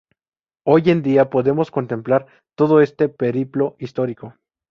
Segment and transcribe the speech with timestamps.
[0.65, 4.33] Hoy en día, podemos contemplar todo este periplo histórico.